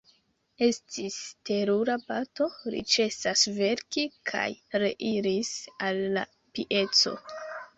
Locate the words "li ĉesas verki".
2.75-4.07